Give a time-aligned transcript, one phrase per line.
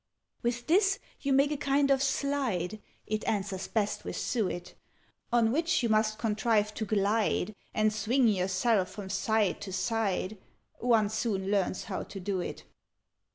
[0.41, 4.73] "With this you make a kind of slide (It answers best with suet),
[5.31, 10.39] On which you must contrive to glide, And swing yourself from side to side
[10.79, 12.63] One soon learns how to do it.